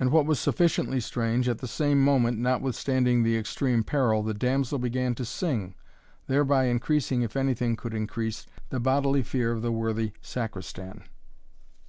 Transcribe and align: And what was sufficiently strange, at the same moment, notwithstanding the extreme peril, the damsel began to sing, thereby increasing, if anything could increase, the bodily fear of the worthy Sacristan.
And 0.00 0.10
what 0.10 0.26
was 0.26 0.40
sufficiently 0.40 0.98
strange, 0.98 1.48
at 1.48 1.58
the 1.58 1.68
same 1.68 2.02
moment, 2.02 2.38
notwithstanding 2.40 3.22
the 3.22 3.36
extreme 3.38 3.84
peril, 3.84 4.20
the 4.24 4.34
damsel 4.34 4.80
began 4.80 5.14
to 5.14 5.24
sing, 5.24 5.76
thereby 6.26 6.64
increasing, 6.64 7.22
if 7.22 7.36
anything 7.36 7.76
could 7.76 7.94
increase, 7.94 8.48
the 8.70 8.80
bodily 8.80 9.22
fear 9.22 9.52
of 9.52 9.62
the 9.62 9.70
worthy 9.70 10.10
Sacristan. 10.20 11.04